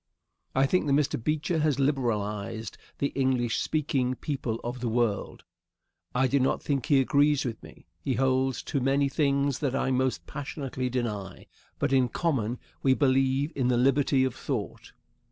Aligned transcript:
I 0.55 0.65
think 0.65 0.87
that 0.87 0.93
Mr. 0.93 1.23
Beecher 1.23 1.59
has 1.59 1.77
liberalized 1.77 2.75
the 2.97 3.09
English 3.09 3.59
speaking 3.59 4.15
people 4.15 4.59
of 4.63 4.79
the 4.79 4.89
world. 4.89 5.43
I 6.15 6.25
do 6.25 6.39
not 6.39 6.63
think 6.63 6.87
he 6.87 6.99
agrees 6.99 7.45
with 7.45 7.61
me. 7.61 7.85
He 7.99 8.15
holds 8.15 8.63
to 8.63 8.79
many 8.79 9.09
things 9.09 9.59
that 9.59 9.75
I 9.75 9.91
most 9.91 10.25
passionately 10.25 10.89
deny. 10.89 11.45
But 11.77 11.93
in 11.93 12.09
common, 12.09 12.57
we 12.81 12.95
believe 12.95 13.51
in 13.55 13.67
the 13.67 13.77
liberty 13.77 14.23
of 14.23 14.33
thought. 14.33 14.91